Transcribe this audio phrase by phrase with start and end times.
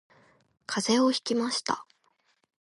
[0.65, 1.85] 風邪をひきました